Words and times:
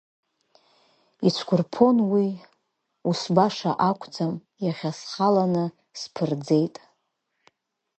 Ицәқәырԥон 1.27 1.97
уи, 2.11 2.29
ус 3.09 3.21
баша 3.35 3.71
акәӡам, 3.89 4.33
иахьа 4.65 4.91
схаланы 4.99 5.65
сԥырӡеит. 5.99 6.75